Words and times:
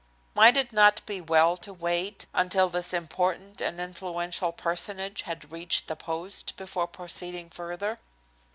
Might 0.33 0.57
it 0.57 0.73
not 0.73 1.05
be 1.05 1.21
well 1.21 1.55
to 1.57 1.71
wait 1.71 2.25
until 2.33 2.69
this 2.69 2.91
important 2.91 3.61
and 3.61 3.79
influential 3.79 4.51
personage 4.51 5.21
had 5.29 5.51
reached 5.51 5.87
the 5.87 5.95
post 5.95 6.57
before 6.57 6.87
proceeding 6.87 7.51
further? 7.51 7.99